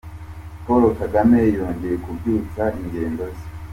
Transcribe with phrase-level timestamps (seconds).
[0.65, 3.45] Paul Kagame yongeye kubyutsa ingendo ze.